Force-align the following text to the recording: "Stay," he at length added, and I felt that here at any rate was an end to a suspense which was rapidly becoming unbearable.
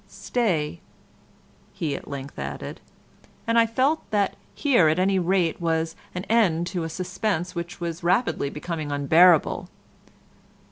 "Stay," 0.07 0.79
he 1.73 1.95
at 1.95 2.07
length 2.07 2.39
added, 2.39 2.81
and 3.45 3.59
I 3.59 3.67
felt 3.67 4.01
that 4.09 4.35
here 4.55 4.87
at 4.87 4.97
any 4.97 5.19
rate 5.19 5.61
was 5.61 5.95
an 6.15 6.23
end 6.23 6.65
to 6.73 6.83
a 6.83 6.89
suspense 6.89 7.53
which 7.53 7.79
was 7.79 8.01
rapidly 8.03 8.49
becoming 8.49 8.91
unbearable. 8.91 9.69